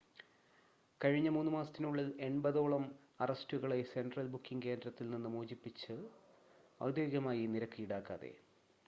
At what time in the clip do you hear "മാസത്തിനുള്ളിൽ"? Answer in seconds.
1.55-2.07